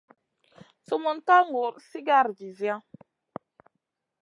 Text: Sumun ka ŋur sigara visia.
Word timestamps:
Sumun 0.87 1.17
ka 1.27 1.37
ŋur 1.51 1.73
sigara 1.89 2.31
visia. 2.37 2.75